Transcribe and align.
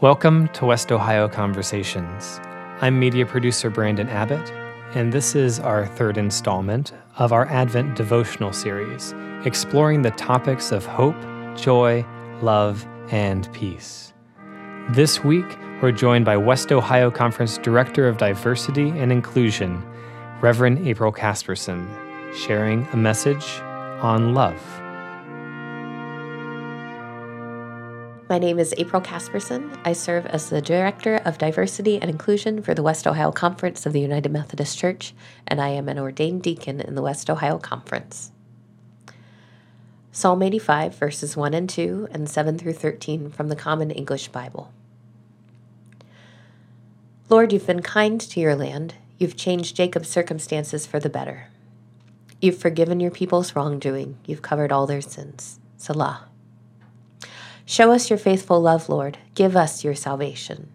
Welcome 0.00 0.48
to 0.54 0.64
West 0.64 0.92
Ohio 0.92 1.28
Conversations. 1.28 2.40
I'm 2.80 2.98
media 2.98 3.26
producer 3.26 3.68
Brandon 3.68 4.08
Abbott, 4.08 4.50
and 4.94 5.12
this 5.12 5.34
is 5.34 5.60
our 5.60 5.86
third 5.86 6.16
installment 6.16 6.94
of 7.18 7.34
our 7.34 7.44
Advent 7.48 7.96
devotional 7.96 8.54
series, 8.54 9.14
exploring 9.44 10.00
the 10.00 10.12
topics 10.12 10.72
of 10.72 10.86
hope, 10.86 11.16
joy, 11.54 12.02
love, 12.40 12.86
and 13.10 13.52
peace. 13.52 14.14
This 14.88 15.22
week, 15.22 15.58
we're 15.82 15.92
joined 15.92 16.24
by 16.24 16.38
West 16.38 16.72
Ohio 16.72 17.10
Conference 17.10 17.58
Director 17.58 18.08
of 18.08 18.16
Diversity 18.16 18.88
and 18.88 19.12
Inclusion, 19.12 19.84
Reverend 20.40 20.88
April 20.88 21.12
Casperson, 21.12 21.86
sharing 22.34 22.88
a 22.94 22.96
message 22.96 23.60
on 24.00 24.32
love. 24.32 24.80
My 28.30 28.38
name 28.38 28.60
is 28.60 28.72
April 28.78 29.02
Casperson. 29.02 29.76
I 29.84 29.92
serve 29.92 30.24
as 30.26 30.50
the 30.50 30.62
Director 30.62 31.16
of 31.24 31.36
Diversity 31.36 32.00
and 32.00 32.08
Inclusion 32.08 32.62
for 32.62 32.74
the 32.74 32.82
West 32.82 33.08
Ohio 33.08 33.32
Conference 33.32 33.86
of 33.86 33.92
the 33.92 34.00
United 34.00 34.30
Methodist 34.30 34.78
Church, 34.78 35.12
and 35.48 35.60
I 35.60 35.70
am 35.70 35.88
an 35.88 35.98
ordained 35.98 36.44
deacon 36.44 36.80
in 36.80 36.94
the 36.94 37.02
West 37.02 37.28
Ohio 37.28 37.58
Conference. 37.58 38.30
Psalm 40.12 40.44
85, 40.44 40.94
verses 40.94 41.36
1 41.36 41.54
and 41.54 41.68
2, 41.68 42.06
and 42.12 42.30
7 42.30 42.56
through 42.56 42.74
13 42.74 43.30
from 43.30 43.48
the 43.48 43.56
Common 43.56 43.90
English 43.90 44.28
Bible. 44.28 44.72
Lord, 47.28 47.52
you've 47.52 47.66
been 47.66 47.82
kind 47.82 48.20
to 48.20 48.38
your 48.38 48.54
land. 48.54 48.94
You've 49.18 49.36
changed 49.36 49.74
Jacob's 49.74 50.08
circumstances 50.08 50.86
for 50.86 51.00
the 51.00 51.10
better. 51.10 51.48
You've 52.40 52.58
forgiven 52.58 53.00
your 53.00 53.10
people's 53.10 53.56
wrongdoing. 53.56 54.18
You've 54.24 54.40
covered 54.40 54.70
all 54.70 54.86
their 54.86 55.00
sins. 55.00 55.58
Selah. 55.76 56.29
Show 57.70 57.92
us 57.92 58.10
your 58.10 58.18
faithful 58.18 58.60
love, 58.60 58.88
Lord. 58.88 59.18
Give 59.36 59.56
us 59.56 59.84
your 59.84 59.94
salvation. 59.94 60.72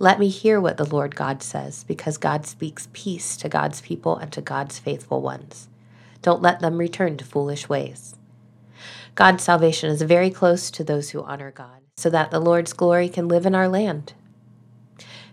Let 0.00 0.18
me 0.18 0.28
hear 0.28 0.60
what 0.60 0.76
the 0.76 0.84
Lord 0.84 1.14
God 1.14 1.40
says, 1.40 1.84
because 1.84 2.18
God 2.18 2.44
speaks 2.44 2.88
peace 2.92 3.36
to 3.36 3.48
God's 3.48 3.80
people 3.80 4.16
and 4.16 4.32
to 4.32 4.40
God's 4.40 4.76
faithful 4.80 5.22
ones. 5.22 5.68
Don't 6.22 6.42
let 6.42 6.58
them 6.58 6.78
return 6.78 7.16
to 7.18 7.24
foolish 7.24 7.68
ways. 7.68 8.16
God's 9.14 9.44
salvation 9.44 9.88
is 9.88 10.02
very 10.02 10.28
close 10.28 10.68
to 10.72 10.82
those 10.82 11.10
who 11.10 11.22
honor 11.22 11.52
God, 11.52 11.82
so 11.96 12.10
that 12.10 12.32
the 12.32 12.40
Lord's 12.40 12.72
glory 12.72 13.08
can 13.08 13.28
live 13.28 13.46
in 13.46 13.54
our 13.54 13.68
land. 13.68 14.14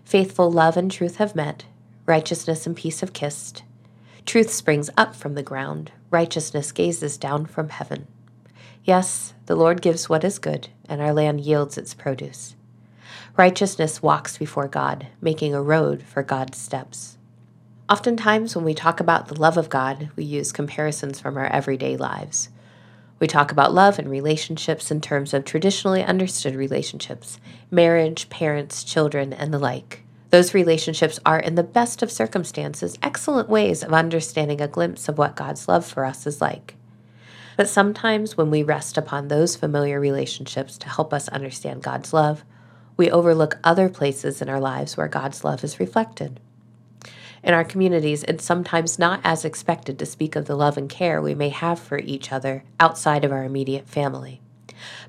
Faithful 0.04 0.48
love 0.48 0.76
and 0.76 0.92
truth 0.92 1.16
have 1.16 1.34
met, 1.34 1.64
righteousness 2.06 2.68
and 2.68 2.76
peace 2.76 3.00
have 3.00 3.12
kissed. 3.12 3.64
Truth 4.26 4.52
springs 4.52 4.90
up 4.96 5.16
from 5.16 5.34
the 5.34 5.42
ground, 5.42 5.90
righteousness 6.12 6.70
gazes 6.70 7.16
down 7.16 7.46
from 7.46 7.70
heaven. 7.70 8.06
Yes, 8.84 9.32
the 9.46 9.56
Lord 9.56 9.80
gives 9.80 10.10
what 10.10 10.24
is 10.24 10.38
good, 10.38 10.68
and 10.90 11.00
our 11.00 11.14
land 11.14 11.40
yields 11.40 11.78
its 11.78 11.94
produce. 11.94 12.54
Righteousness 13.34 14.02
walks 14.02 14.36
before 14.36 14.68
God, 14.68 15.06
making 15.22 15.54
a 15.54 15.62
road 15.62 16.02
for 16.02 16.22
God's 16.22 16.58
steps. 16.58 17.16
Oftentimes, 17.88 18.54
when 18.54 18.64
we 18.64 18.74
talk 18.74 19.00
about 19.00 19.28
the 19.28 19.40
love 19.40 19.56
of 19.56 19.70
God, 19.70 20.10
we 20.16 20.24
use 20.24 20.52
comparisons 20.52 21.18
from 21.18 21.38
our 21.38 21.46
everyday 21.46 21.96
lives. 21.96 22.50
We 23.18 23.26
talk 23.26 23.50
about 23.50 23.72
love 23.72 23.98
and 23.98 24.10
relationships 24.10 24.90
in 24.90 25.00
terms 25.00 25.32
of 25.32 25.46
traditionally 25.46 26.04
understood 26.04 26.54
relationships 26.54 27.40
marriage, 27.70 28.28
parents, 28.28 28.84
children, 28.84 29.32
and 29.32 29.52
the 29.52 29.58
like. 29.58 30.02
Those 30.28 30.52
relationships 30.52 31.18
are, 31.24 31.40
in 31.40 31.54
the 31.54 31.62
best 31.62 32.02
of 32.02 32.12
circumstances, 32.12 32.98
excellent 33.02 33.48
ways 33.48 33.82
of 33.82 33.94
understanding 33.94 34.60
a 34.60 34.68
glimpse 34.68 35.08
of 35.08 35.16
what 35.16 35.36
God's 35.36 35.68
love 35.68 35.86
for 35.86 36.04
us 36.04 36.26
is 36.26 36.42
like. 36.42 36.76
But 37.56 37.68
sometimes 37.68 38.36
when 38.36 38.50
we 38.50 38.62
rest 38.62 38.98
upon 38.98 39.28
those 39.28 39.56
familiar 39.56 40.00
relationships 40.00 40.76
to 40.78 40.88
help 40.88 41.12
us 41.12 41.28
understand 41.28 41.82
God's 41.82 42.12
love, 42.12 42.44
we 42.96 43.10
overlook 43.10 43.58
other 43.62 43.88
places 43.88 44.40
in 44.42 44.48
our 44.48 44.60
lives 44.60 44.96
where 44.96 45.08
God's 45.08 45.44
love 45.44 45.64
is 45.64 45.80
reflected. 45.80 46.40
In 47.42 47.52
our 47.52 47.64
communities, 47.64 48.24
it's 48.24 48.44
sometimes 48.44 48.98
not 48.98 49.20
as 49.22 49.44
expected 49.44 49.98
to 49.98 50.06
speak 50.06 50.34
of 50.34 50.46
the 50.46 50.56
love 50.56 50.78
and 50.78 50.88
care 50.88 51.20
we 51.20 51.34
may 51.34 51.50
have 51.50 51.78
for 51.78 51.98
each 51.98 52.32
other 52.32 52.64
outside 52.80 53.24
of 53.24 53.32
our 53.32 53.44
immediate 53.44 53.86
family. 53.86 54.40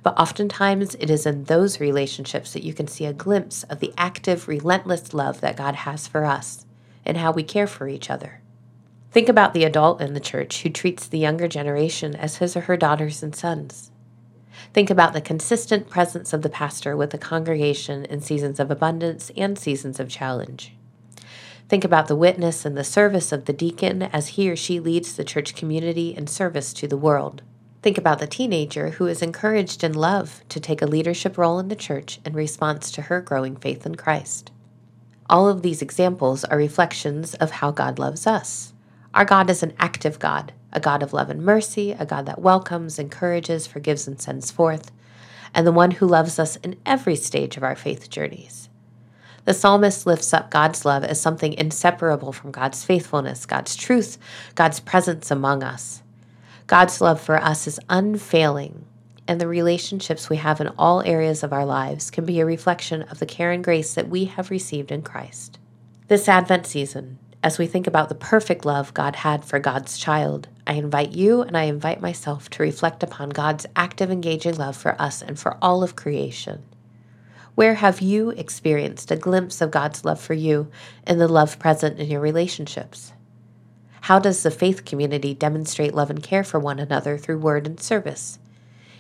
But 0.04 0.20
oftentimes, 0.20 0.96
it 0.96 1.10
is 1.10 1.26
in 1.26 1.46
those 1.46 1.80
relationships 1.80 2.54
that 2.54 2.64
you 2.64 2.74
can 2.74 2.88
see 2.88 3.06
a 3.06 3.14
glimpse 3.14 3.64
of 3.64 3.80
the 3.80 3.94
active, 3.98 4.48
relentless 4.48 5.14
love 5.14 5.42
that 5.42 5.58
God 5.58 5.76
has 5.76 6.08
for 6.08 6.26
us 6.26 6.66
and 7.06 7.18
how 7.18 7.32
we 7.32 7.44
care 7.44 7.68
for 7.68 7.88
each 7.88 8.10
other. 8.10 8.42
Think 9.16 9.30
about 9.30 9.54
the 9.54 9.64
adult 9.64 10.02
in 10.02 10.14
the 10.14 10.20
church 10.20 10.64
who 10.64 10.70
treats 10.70 11.08
the 11.08 11.18
younger 11.18 11.48
generation 11.48 12.18
as 12.18 12.40
his 12.40 12.58
or 12.58 12.60
her 12.60 12.76
daughters 12.76 13.24
and 13.24 13.34
sons. 13.34 13.90
Think 14.74 14.90
about 14.90 15.14
the 15.14 15.22
consistent 15.22 15.90
presence 15.90 16.34
of 16.34 16.42
the 16.42 16.50
pastor 16.50 16.98
with 16.98 17.12
the 17.12 17.18
congregation 17.18 18.04
in 18.04 18.20
seasons 18.20 18.60
of 18.60 18.70
abundance 18.70 19.32
and 19.38 19.58
seasons 19.58 20.02
of 20.02 20.10
challenge. 20.10 20.76
Think 21.70 21.86
about 21.86 22.10
the 22.10 22.16
witness 22.18 22.66
and 22.66 22.76
the 22.76 22.84
service 22.84 23.32
of 23.32 23.46
the 23.46 23.54
deacon 23.54 24.02
as 24.02 24.28
he 24.36 24.50
or 24.50 24.58
she 24.58 24.82
leads 24.82 25.16
the 25.16 25.24
church 25.24 25.56
community 25.56 26.14
in 26.14 26.28
service 26.28 26.74
to 26.74 26.86
the 26.86 26.98
world. 26.98 27.42
Think 27.82 27.98
about 27.98 28.20
the 28.20 28.28
teenager 28.28 28.90
who 28.90 29.08
is 29.08 29.22
encouraged 29.22 29.82
in 29.82 29.94
love 29.94 30.42
to 30.50 30.60
take 30.60 30.82
a 30.82 30.88
leadership 30.88 31.38
role 31.38 31.58
in 31.58 31.70
the 31.70 31.76
church 31.78 32.20
in 32.26 32.34
response 32.34 32.92
to 32.92 33.04
her 33.04 33.22
growing 33.22 33.56
faith 33.56 33.86
in 33.86 33.96
Christ. 33.96 34.52
All 35.30 35.48
of 35.48 35.62
these 35.62 35.82
examples 35.82 36.44
are 36.44 36.58
reflections 36.58 37.34
of 37.36 37.52
how 37.52 37.72
God 37.72 37.98
loves 37.98 38.28
us. 38.28 38.74
Our 39.16 39.24
God 39.24 39.50
is 39.50 39.64
an 39.64 39.74
active 39.80 40.20
God, 40.20 40.52
a 40.74 40.82
God 40.82 41.02
of 41.02 41.14
love 41.14 41.30
and 41.30 41.42
mercy, 41.42 41.94
a 41.94 42.06
God 42.06 42.26
that 42.26 42.42
welcomes, 42.42 43.00
encourages, 43.00 43.66
forgives, 43.66 44.10
and 44.10 44.22
sends 44.22 44.52
forth, 44.52 44.92
and 45.54 45.66
the 45.66 45.72
one 45.72 45.92
who 45.92 46.06
loves 46.06 46.38
us 46.38 46.58
in 46.58 46.76
every 46.86 47.16
stage 47.16 47.56
of 47.56 47.64
our 47.64 47.78
faith 47.78 48.10
journeys. 48.10 48.68
The 49.46 49.54
psalmist 49.54 50.06
lifts 50.06 50.34
up 50.34 50.52
God's 50.52 50.84
love 50.84 51.06
as 51.06 51.22
something 51.22 51.54
inseparable 51.54 52.34
from 52.34 52.52
God's 52.52 52.84
faithfulness, 52.84 53.46
God's 53.46 53.78
truth, 53.78 54.18
God's 54.54 54.82
presence 54.82 55.32
among 55.32 55.64
us. 55.64 56.04
God's 56.68 57.00
love 57.00 57.22
for 57.22 57.38
us 57.38 57.68
is 57.68 57.80
unfailing, 57.88 58.84
and 59.30 59.40
the 59.40 59.48
relationships 59.48 60.30
we 60.30 60.38
have 60.38 60.60
in 60.60 60.68
all 60.78 61.02
areas 61.04 61.42
of 61.42 61.54
our 61.54 61.66
lives 61.66 62.12
can 62.12 62.26
be 62.26 62.42
a 62.42 62.46
reflection 62.46 63.04
of 63.04 63.20
the 63.20 63.26
care 63.26 63.52
and 63.54 63.64
grace 63.64 63.94
that 63.94 64.10
we 64.10 64.26
have 64.26 64.52
received 64.52 64.92
in 64.92 65.04
Christ. 65.04 65.58
This 66.10 66.28
Advent 66.28 66.68
season, 66.68 67.18
as 67.46 67.60
we 67.60 67.68
think 67.68 67.86
about 67.86 68.10
the 68.10 68.16
perfect 68.16 68.66
love 68.66 68.92
God 68.96 69.18
had 69.18 69.46
for 69.46 69.60
God's 69.60 70.00
child, 70.00 70.48
I 70.66 70.74
invite 70.74 71.12
you 71.12 71.44
and 71.44 71.56
I 71.56 71.66
invite 71.66 72.02
myself 72.02 72.50
to 72.50 72.64
reflect 72.64 73.04
upon 73.04 73.30
God's 73.30 73.68
active, 73.76 74.10
engaging 74.10 74.56
love 74.56 74.76
for 74.76 75.00
us 75.00 75.22
and 75.22 75.38
for 75.38 75.56
all 75.62 75.84
of 75.84 75.96
creation. 75.96 76.64
Where 77.54 77.76
have 77.76 78.02
you 78.02 78.32
experienced 78.32 79.12
a 79.12 79.16
glimpse 79.16 79.62
of 79.62 79.70
God's 79.70 80.04
love 80.04 80.20
for 80.20 80.34
you 80.34 80.72
and 81.06 81.22
the 81.22 81.28
love 81.28 81.60
present 81.60 82.00
in 82.00 82.10
your 82.10 82.20
relationships? 82.20 83.14
How 84.02 84.18
does 84.18 84.42
the 84.42 84.50
faith 84.50 84.84
community 84.84 85.36
demonstrate 85.36 85.94
love 85.94 86.10
and 86.10 86.24
care 86.24 86.44
for 86.44 86.60
one 86.60 86.80
another 86.80 87.16
through 87.16 87.38
word 87.38 87.68
and 87.68 87.80
service? 87.80 88.40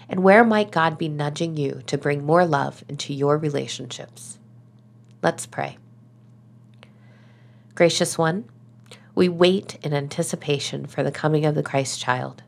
And 0.07 0.22
where 0.22 0.44
might 0.44 0.69
God 0.69 1.00
be 1.00 1.09
nudging 1.09 1.57
you 1.57 1.81
to 1.88 1.97
bring 1.97 2.23
more 2.23 2.45
love 2.45 2.83
into 2.88 3.12
your 3.12 3.39
relationships? 3.39 4.38
Let's 5.23 5.47
pray. 5.47 5.79
Gracious 7.75 8.18
One, 8.18 8.46
we 9.16 9.28
wait 9.28 9.78
in 9.84 9.94
anticipation 9.94 10.86
for 10.86 11.03
the 11.03 11.12
coming 11.12 11.46
of 11.46 11.56
the 11.56 11.63
Christ 11.63 12.00
child. 12.00 12.41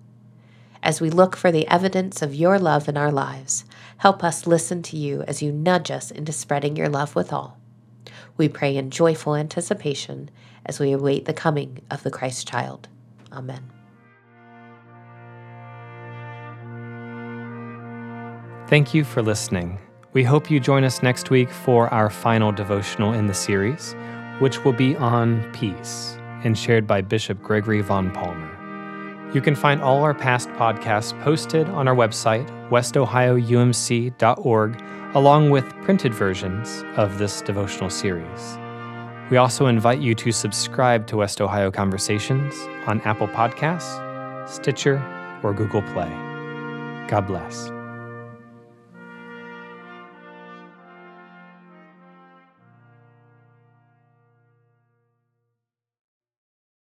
As 0.82 1.02
we 1.02 1.10
look 1.10 1.36
for 1.36 1.52
the 1.52 1.68
evidence 1.68 2.22
of 2.22 2.34
your 2.34 2.58
love 2.58 2.88
in 2.88 2.96
our 2.96 3.12
lives, 3.12 3.66
help 3.98 4.24
us 4.24 4.48
listen 4.48 4.82
to 4.84 4.96
you 4.96 5.24
as 5.24 5.42
you 5.42 5.52
nudge 5.52 5.92
us 5.92 6.12
into 6.12 6.32
spreading 6.32 6.78
your 6.78 6.88
love 6.88 7.14
with 7.14 7.34
all. 7.34 7.58
We 8.38 8.48
pray 8.48 8.78
in 8.78 8.90
joyful 8.90 9.36
anticipation 9.36 10.30
as 10.66 10.80
we 10.80 10.94
await 10.94 11.26
the 11.26 11.34
coming 11.34 11.82
of 11.92 12.04
the 12.04 12.12
Christ 12.12 12.48
child. 12.48 12.88
Amen. 13.34 13.70
Thank 18.70 18.94
you 18.94 19.03
for 19.03 19.22
listening. 19.22 19.78
We 20.14 20.23
hope 20.23 20.50
you 20.50 20.62
join 20.62 20.85
us 20.85 21.03
next 21.03 21.30
week 21.30 21.50
for 21.50 21.94
our 21.94 22.09
final 22.09 22.53
devotional 22.53 23.12
in 23.12 23.28
the 23.28 23.34
series 23.34 23.94
which 24.39 24.63
will 24.63 24.73
be 24.73 24.95
on 24.97 25.51
peace 25.53 26.17
and 26.43 26.55
shared 26.57 26.87
by 26.87 27.01
Bishop 27.01 27.41
Gregory 27.41 27.81
V. 27.81 27.87
Palmer. 27.87 28.53
You 29.34 29.41
can 29.41 29.55
find 29.55 29.81
all 29.81 30.03
our 30.03 30.13
past 30.13 30.49
podcasts 30.49 31.19
posted 31.22 31.67
on 31.69 31.87
our 31.87 31.95
website, 31.95 32.47
westohioumc.org, 32.69 34.84
along 35.16 35.49
with 35.49 35.66
printed 35.84 36.13
versions 36.13 36.84
of 36.95 37.17
this 37.17 37.41
devotional 37.41 37.89
series. 37.89 38.57
We 39.29 39.37
also 39.37 39.67
invite 39.67 39.99
you 39.99 40.16
to 40.16 40.31
subscribe 40.31 41.07
to 41.07 41.17
West 41.17 41.41
Ohio 41.41 41.69
Conversations 41.72 42.55
on 42.87 43.01
Apple 43.01 43.28
Podcasts, 43.28 44.47
Stitcher, 44.47 45.03
or 45.43 45.53
Google 45.53 45.81
Play. 45.81 46.09
God 47.09 47.28
bless. 47.28 47.77